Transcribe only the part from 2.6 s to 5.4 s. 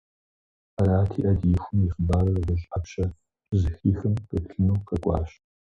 Ӏэпщэ щызэхихым, къеплъыну къэкӀуащ.